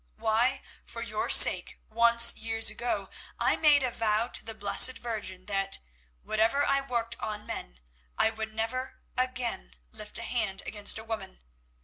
Why, 0.15 0.63
for 0.83 1.03
your 1.03 1.29
sake, 1.29 1.79
once, 1.87 2.35
years 2.35 2.71
ago, 2.71 3.07
I 3.39 3.55
made 3.55 3.83
a 3.83 3.91
vow 3.91 4.29
to 4.29 4.43
the 4.43 4.55
Blessed 4.55 4.97
Virgin 4.97 5.45
that, 5.45 5.77
whatever 6.23 6.65
I 6.65 6.81
worked 6.81 7.15
on 7.19 7.45
men, 7.45 7.79
I 8.17 8.31
would 8.31 8.51
never 8.51 8.95
again 9.15 9.75
lift 9.91 10.17
a 10.17 10.23
hand 10.23 10.63
against 10.65 10.97
a 10.97 11.03
woman. 11.03 11.43